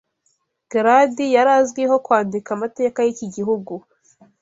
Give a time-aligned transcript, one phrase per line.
[0.71, 3.73] Garadi yari azwiho kwandika amateka y'iki gihugu